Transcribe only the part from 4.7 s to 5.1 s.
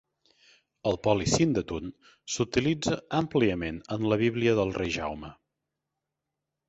rei